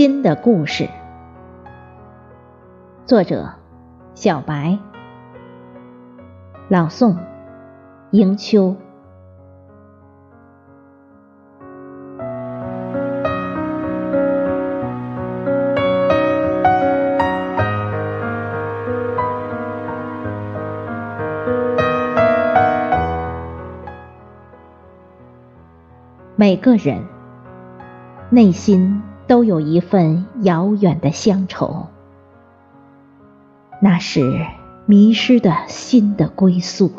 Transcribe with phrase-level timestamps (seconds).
[0.00, 0.88] 新的故事，
[3.04, 3.50] 作者
[4.14, 4.78] 小白，
[6.70, 7.18] 朗诵
[8.12, 8.74] 迎秋。
[26.36, 27.04] 每个人
[28.30, 31.86] 内心都有一份遥远的乡愁，
[33.80, 34.44] 那是
[34.86, 36.90] 迷失的心的归宿。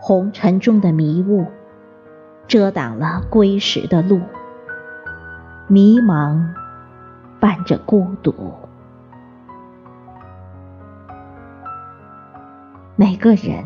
[0.00, 1.46] 红尘中的迷雾
[2.48, 4.20] 遮挡了归时的路，
[5.68, 6.44] 迷茫
[7.38, 8.34] 伴着孤独。
[12.96, 13.62] 每个人。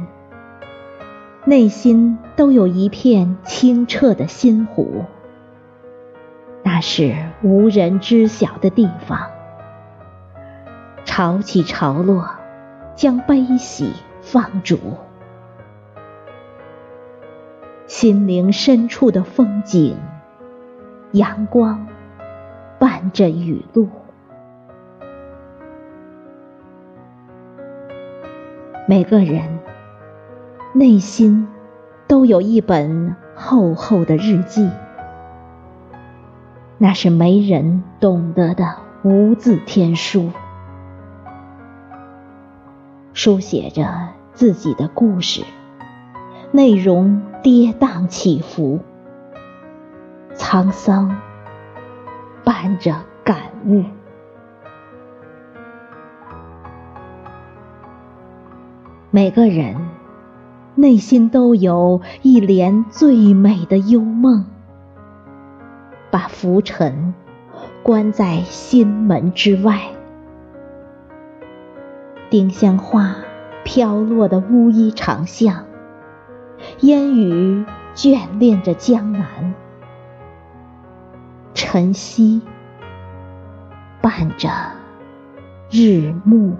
[1.48, 5.04] 内心都有一片清澈的心湖，
[6.76, 9.30] 那是无人知晓的地方。
[11.06, 12.28] 潮起潮落，
[12.94, 14.78] 将悲喜放逐。
[17.86, 19.96] 心灵深处的风景，
[21.12, 21.88] 阳光
[22.78, 23.88] 伴着雨露。
[28.86, 29.60] 每个人。
[30.74, 31.48] 内心
[32.06, 34.70] 都有一本厚厚的日记，
[36.78, 40.30] 那是没人懂得的无字天书，
[43.14, 45.42] 书写着自己的故事，
[46.52, 48.80] 内容跌宕起伏，
[50.34, 51.16] 沧桑
[52.44, 53.82] 伴着感悟，
[59.10, 59.76] 每个人。
[60.78, 64.44] 内心都有一帘最美的幽梦，
[66.16, 67.12] 把浮尘
[67.82, 69.82] 关在心门之外。
[72.30, 73.16] 丁香花
[73.64, 75.66] 飘落的乌衣长巷，
[76.80, 79.52] 烟雨眷恋着江南，
[81.52, 82.40] 晨曦
[84.00, 84.48] 伴着
[85.70, 86.56] 日暮。